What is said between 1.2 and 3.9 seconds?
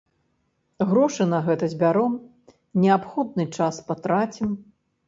на гэта збяром, неабходны час